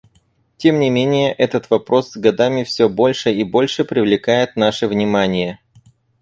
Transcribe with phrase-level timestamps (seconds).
[0.57, 5.59] Тем не менее, этот вопрос с годами все больше и больше привлекает наше внимание.